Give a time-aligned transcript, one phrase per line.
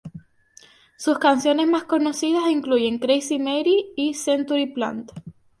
[0.97, 5.11] Sus canciones más conocidas incluyen "Crazy Mary" y "Century Plant".